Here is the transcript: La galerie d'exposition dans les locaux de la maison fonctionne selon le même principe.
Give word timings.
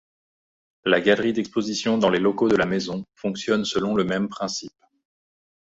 La 0.83 0.99
galerie 0.99 1.31
d'exposition 1.33 1.99
dans 1.99 2.09
les 2.09 2.19
locaux 2.19 2.49
de 2.49 2.55
la 2.55 2.65
maison 2.65 3.05
fonctionne 3.13 3.65
selon 3.65 3.93
le 3.93 4.03
même 4.03 4.29
principe. 4.29 4.73